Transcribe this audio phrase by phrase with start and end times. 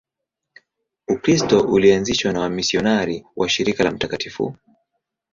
[1.07, 4.27] Ukristo ulianzishwa na wamisionari wa Shirika la Mt.